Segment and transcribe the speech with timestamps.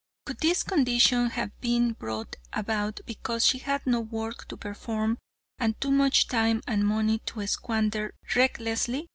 [0.25, 5.19] Could this condition have been brought about because she had no work to perform
[5.59, 9.09] and too much time and money to squander recklessly?